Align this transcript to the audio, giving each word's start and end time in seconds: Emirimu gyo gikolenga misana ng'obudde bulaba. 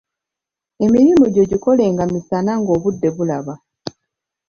Emirimu 0.85 1.25
gyo 1.35 1.43
gikolenga 1.51 2.03
misana 2.13 2.51
ng'obudde 2.61 3.09
bulaba. 3.15 3.53